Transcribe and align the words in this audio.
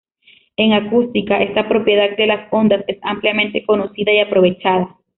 En 0.57 0.73
acústica 0.73 1.43
esta 1.43 1.69
propiedad 1.69 2.17
de 2.17 2.25
las 2.25 2.51
ondas 2.51 2.83
es 2.87 2.97
ampliamente 3.03 3.63
conocida 3.63 4.11
y 4.11 4.17
aprovechada. 4.17 4.97